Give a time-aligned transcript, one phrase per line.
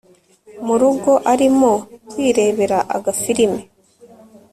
[0.65, 1.71] murugo arimo
[2.09, 3.53] kwirebera agafilm